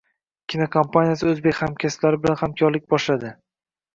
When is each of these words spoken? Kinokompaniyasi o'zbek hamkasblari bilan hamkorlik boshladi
Kinokompaniyasi 0.53 1.27
o'zbek 1.33 1.59
hamkasblari 1.59 2.19
bilan 2.23 2.39
hamkorlik 2.41 2.87
boshladi 2.95 3.35